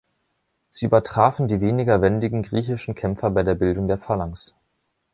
Sie 0.71 0.87
übertrafen 0.87 1.47
die 1.47 1.61
weniger 1.61 2.01
wendigen 2.01 2.41
griechischen 2.41 2.95
Kämpfer 2.95 3.29
bei 3.29 3.43
der 3.43 3.53
Bildung 3.53 3.87
der 3.87 3.99
Phalanx. 3.99 4.55